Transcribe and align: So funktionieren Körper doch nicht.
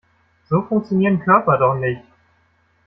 So 0.49 0.63
funktionieren 0.65 1.19
Körper 1.19 1.59
doch 1.59 1.75
nicht. 1.75 2.01